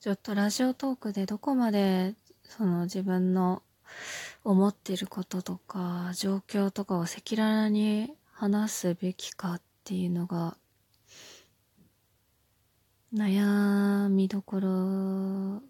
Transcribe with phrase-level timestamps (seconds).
[0.00, 2.14] ちょっとラジオトークでどこまで
[2.44, 3.62] その自分の
[4.44, 10.56] 思ってることとか状況とかを赤裸々に話すべきかっていうのが
[13.14, 15.62] 悩みどころ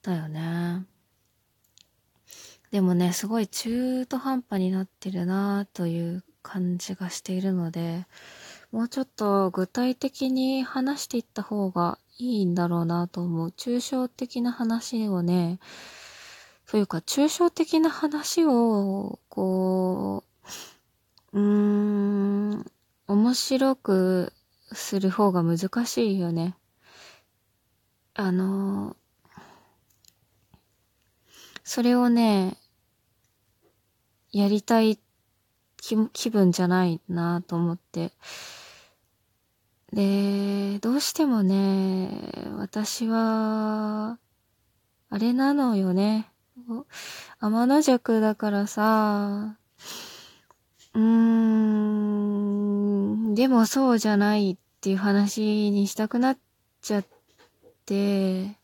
[0.00, 0.86] だよね。
[2.70, 8.06] でもね、すごい中途半端になってるなという感じがしているので、
[8.72, 13.48] もうちょっと具体的に話していった方がいいんだろうなと思う。
[13.48, 15.58] 抽象的な話をね、
[16.66, 20.24] というか抽象的な話を、こ
[21.32, 22.66] う、うーん、
[23.06, 24.32] 面白く
[24.72, 26.56] する方が難しいよね。
[28.14, 28.96] あの、
[31.64, 32.56] それをね、
[34.32, 34.98] やりたい
[36.12, 38.12] 気分じゃないなと思って。
[39.92, 44.18] で、どうしてもね、私は、
[45.08, 46.30] あれなのよね。
[47.40, 49.56] 天の弱だからさ、
[50.94, 51.02] うー
[53.30, 56.38] ん、でもそうじゃないっていう話にしたくなっ
[56.82, 57.04] ちゃっ
[57.86, 58.56] て、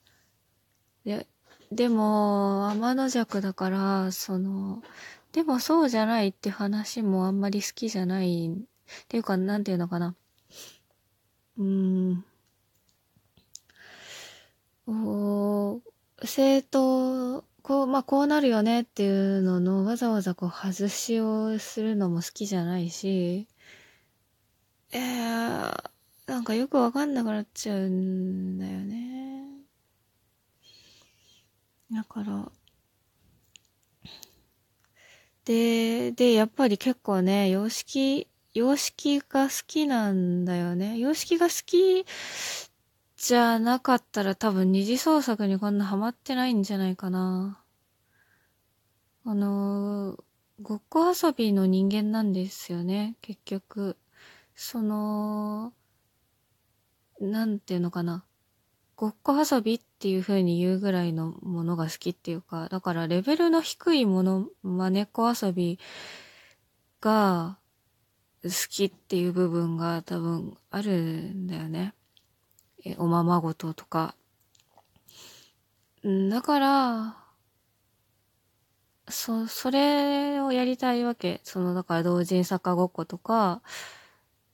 [1.05, 1.27] で、
[1.73, 4.83] でも、天の弱だから、その、
[5.33, 8.49] でもそうじゃないって話もあんまり好きじゃない。
[8.49, 8.57] っ
[9.09, 10.15] ていうか、なんていうのかな。
[11.59, 12.25] うん。
[14.89, 15.81] お
[16.25, 23.49] 生徒、こう、まあ、こうなるよねっていうののわざわざこう外しをするのも好きじゃないし、
[24.93, 25.91] えー、
[26.27, 29.45] なんかよくわかんなくなっちゃうんだよね。
[31.93, 32.51] だから、
[35.45, 40.97] で、で、やっぱり結構ね、様式、様式が好きなんだよね。
[40.97, 42.07] 様式が好き
[43.19, 47.62] じゃなかったら多分二次創作にこんなハマってないんじゃないかな。
[49.27, 50.17] あの、
[50.62, 53.99] ごっこ遊びの人間なんですよね、結局。
[54.55, 55.75] その、
[57.21, 58.25] なんていうのかな。
[58.97, 65.78] ごっこ遊びっていう風に言うぐらいのものが好きっていうか、だからレベルの低いもの、まねっこ遊び
[67.03, 67.59] が
[68.47, 71.95] 好きっていう部分が多分あるんだよね。
[72.84, 74.15] え、おままごととか。
[76.31, 77.17] だから、
[79.09, 81.41] そ、それをやりたいわけ。
[81.45, 83.62] その、だから同人作家ごっことか、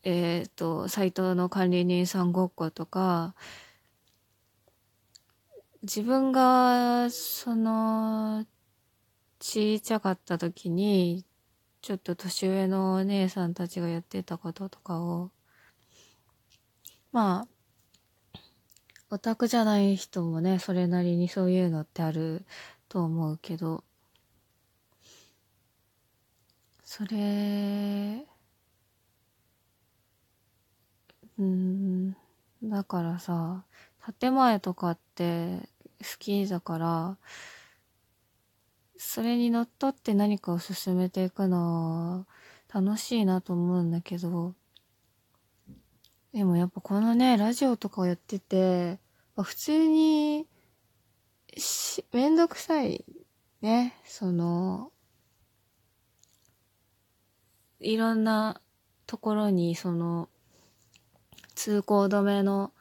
[0.05, 3.35] えっ、ー、と、サイトの管理人さんごっことか、
[5.83, 8.47] 自分が、その、
[9.39, 11.25] ちいちゃかった時に、
[11.83, 15.31] ちょっと年上のお姉さんたちがやってたこととかを、
[17.13, 18.39] まあ、
[19.11, 22.45] オタクじゃない人もね、それなりにそういうのってある
[22.89, 23.85] と思うけど、
[26.85, 28.27] それ、
[31.39, 32.13] うん、
[32.63, 33.65] だからさ、
[34.21, 35.69] 建前とかって
[36.01, 37.19] 好きだから、
[39.05, 42.25] それにのっとって何かを進めていくの
[42.73, 44.55] は楽しいなと思うんだけど、
[46.33, 49.01] でもやっぱこのね、ラジオとかをやってて、
[49.37, 50.47] 普通に、
[52.13, 53.05] めんどくさい
[53.61, 54.93] ね、その、
[57.81, 58.61] いろんな
[59.07, 60.31] ところにその、
[61.55, 62.73] 通行止めの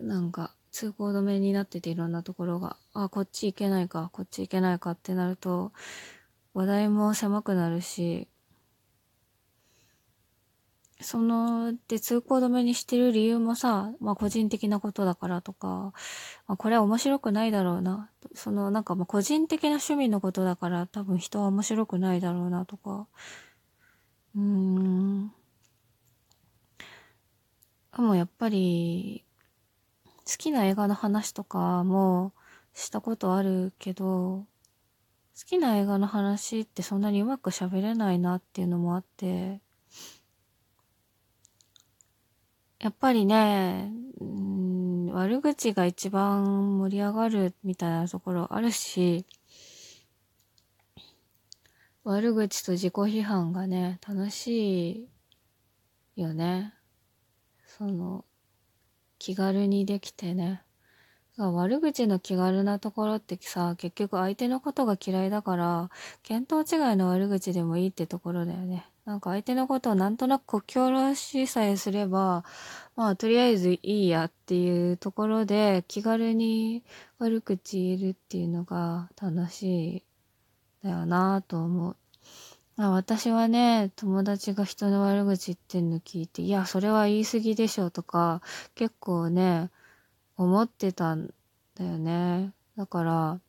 [0.00, 5.72] なんか、通行止めになってていろんなところが、あ、こっち行けないか、こっち行けないかってなると、
[6.52, 8.28] 話題も狭くなるし、
[11.00, 15.92] その、で、通行止めにしてる理由もさ、まあ個人的なことだからとか、
[16.48, 18.10] まあこれは面白くないだろうな。
[18.34, 23.06] その、なんかまあ個人的な趣味のことだから多分人は面白くないだろうなとか、
[24.34, 25.32] うーん。
[27.96, 29.23] でもやっぱり、
[30.26, 32.32] 好きな映画の話とかも
[32.72, 34.46] したことあるけど、
[35.36, 39.60] 好きな映画の話ってそんなにうまく喋れないなっていうのもあって、
[42.78, 43.90] やっぱりね、
[44.20, 49.26] うん、悪口が一番盛り上がるみたいなところあるし、
[52.04, 55.08] 悪口と自己批判がね、楽し
[56.16, 56.74] いよね。
[57.66, 58.24] その、
[59.24, 60.60] 気軽にできてね。
[61.38, 65.90] 悪口の気軽なところってさ、結局相手のことが嫌いだから、
[66.24, 68.86] 見当違いの悪口でもいいってところだよね。
[69.06, 72.44] なんか相手のことをなんとなくこき下ろしさえすれば、
[72.96, 76.84] まあとりあえずいいやっていうところで気軽に
[77.18, 80.04] 悪口言えるっていうのが楽しい
[80.82, 81.96] だよなと思う。
[82.76, 88.42] あ私はね、友達が人の悪口言ってんの聞いて、いや、それは言い過ぎでしょとか、
[88.74, 89.70] 結構ね、
[90.36, 91.32] 思ってたん
[91.76, 92.52] だよね。
[92.76, 93.40] だから、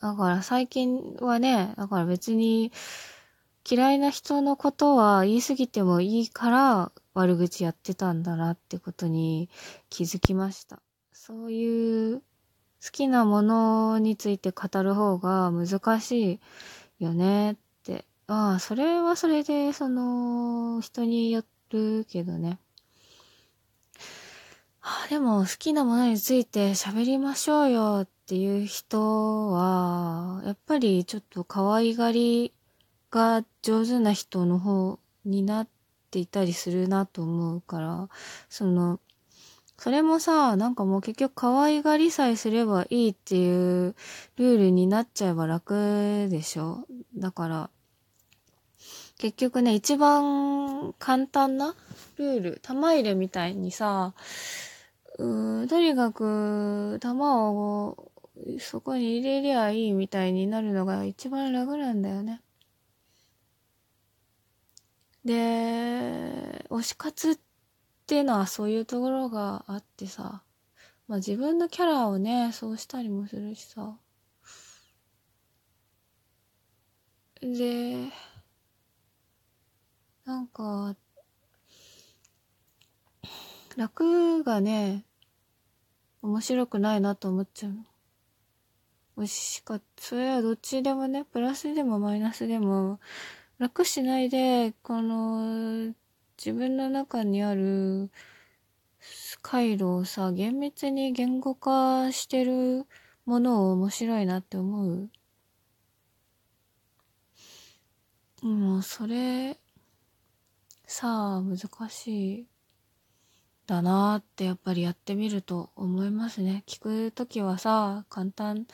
[0.00, 2.72] だから最近はね、だから別に
[3.68, 9.50] 嫌いな人のことは言い過ぎてもいいから悪口やってたんだなってことに
[9.90, 10.80] 気づきました。
[11.12, 12.22] そういう好
[12.92, 16.40] きなものについて語る方が難しい
[16.98, 18.04] よねって。
[18.26, 22.58] ああ、それはそれで、その、人によるけどね。
[24.88, 32.52] あでも好きなものについて喋りましょうよっていう人は、やっぱりちょっと可愛がり
[33.10, 35.68] が上手な人の方になっ
[36.12, 38.08] ていたりするなと思うから、
[38.48, 39.00] その、
[39.78, 43.94] それもさ、なんかもう結局可愛がりさえすればいいっていう
[44.36, 46.86] ルールになっちゃえば楽でしょ？
[47.16, 47.70] だから、
[49.18, 51.74] 結局ね、一番簡単な
[52.16, 54.14] ルール、玉入れみたいにさ、
[55.18, 58.10] うーんとにかく、玉を
[58.58, 62.42] そこに入れりゃいいみたいになるのが一番楽なんだよね。
[65.24, 67.38] で、推し活っ
[68.06, 70.44] っていうのはそういうところがあってさ、
[71.08, 73.98] まあ自分のキャラをね、そうしたりもするしさ。
[77.40, 78.06] で、
[80.24, 80.94] なんか、
[83.76, 85.04] 楽がね、
[86.22, 87.72] 面白くないなと思っちゃう
[89.16, 89.26] の。
[89.26, 89.80] しか。
[89.98, 93.00] それはどっちでもね、プラスでもマイナスでも、
[93.58, 95.92] 楽しないで、この、
[96.38, 98.10] 自分の中にある
[99.42, 102.86] 回路をさ、厳密に言語化してる
[103.24, 105.10] ものを面白いなって思う。
[108.42, 109.58] もう、それ、
[110.86, 111.58] さあ、難
[111.90, 112.46] しい。
[113.66, 116.64] だなーってやっぱりやってみると思いますね。
[116.66, 118.66] 聞くときはさ、簡単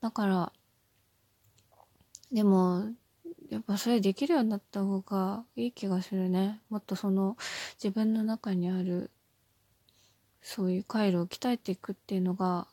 [0.00, 0.52] だから、
[2.32, 2.92] でも、
[3.50, 6.60] やっぱそれできるようになった方がいい気がするね。
[6.68, 7.36] もっとその
[7.82, 9.10] 自分の中にある
[10.42, 12.68] そういう回路を鍛えていくっていうのが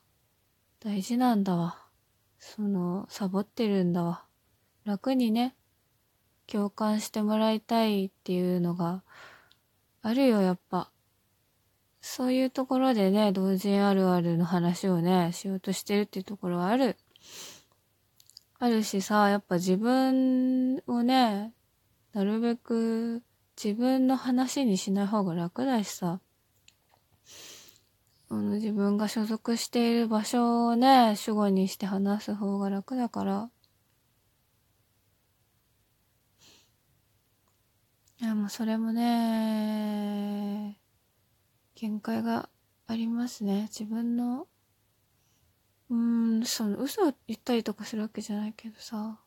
[0.80, 1.78] 大事なんだわ。
[2.40, 4.24] その、サボってるんだわ。
[4.84, 5.56] 楽にね、
[6.46, 9.04] 共感してもらいたいっていうのが
[10.04, 10.92] あるよ、やっぱ。
[12.02, 16.98] そういうところでね、同人あるあるの話をね、しようとしてるっていうところはある。
[18.66, 21.54] あるしさ、やっぱ自分をね、
[22.14, 23.22] なるべく
[23.62, 26.20] 自分の話にしない方が楽だしさ、
[28.28, 33.52] あの自分が所属している場所をね、主語にして話す方が楽だから、
[38.20, 40.80] いや、もうそれもね、
[41.76, 42.50] 限界が
[42.88, 43.68] ありますね。
[43.70, 44.48] 自分の、
[45.90, 49.20] うーん、その嘘を言ったりとかするわけじゃないけどさ、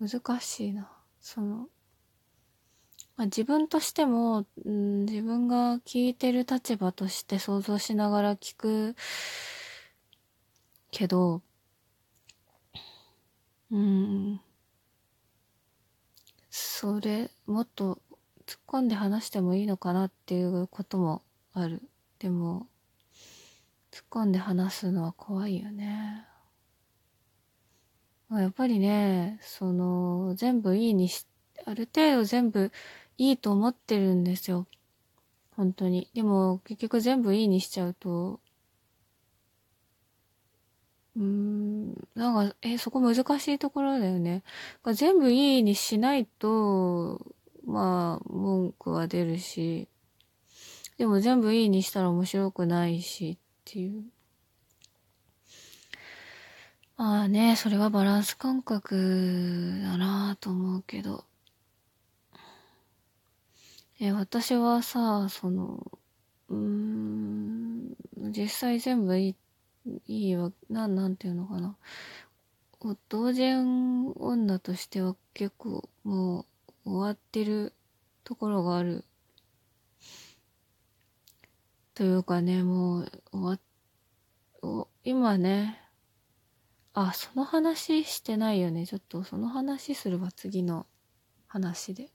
[0.00, 0.90] 難しいな。
[1.20, 1.68] その、
[3.16, 8.96] まあ、自分としても、うん、自分が聞いてる立場として想像しながら聞く
[10.90, 11.42] けど、
[13.70, 14.40] うん、
[16.50, 18.00] それ、もっと
[18.46, 21.22] 突っ込んで話してもいいのかなっていうことも
[21.54, 21.82] ある。
[22.18, 22.68] でも、
[23.92, 26.26] 突っ込んで話すのは怖いよね。
[28.30, 31.26] やっぱりね、その、全部いいにし、
[31.66, 32.72] ある程度全部
[33.18, 34.66] いいと思ってるんですよ。
[35.56, 36.08] 本当に。
[36.14, 38.40] でも、結局全部いいにしちゃうと、
[41.14, 44.42] うーん、なんか、え、そこ難しいところだよね。
[44.94, 47.20] 全部いいにしないと、
[47.66, 49.88] まあ、文句は出るし、
[50.96, 53.38] でも全部いいにしたら面白くないし
[53.72, 54.04] っていう。
[56.98, 61.24] まあね、それはバランス感覚だなと思うけど。
[63.98, 65.90] え、私はさ、その、
[66.50, 67.96] うーん、
[68.36, 69.36] 実際全部いい、
[70.06, 71.78] いいわ、なん、なんていうのかな。
[73.08, 76.40] 同人女としては結構も
[76.84, 77.72] う終わってる
[78.24, 79.06] ところがある。
[81.94, 83.60] というかね、もう終わっ、
[85.04, 85.78] 今ね、
[86.94, 88.86] あ、その話してないよね。
[88.86, 90.86] ちょっとその話すれば、次の
[91.48, 92.10] 話で。